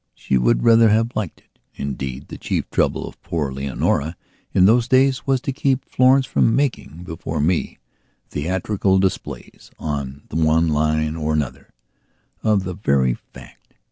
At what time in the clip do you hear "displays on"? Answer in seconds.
8.97-10.23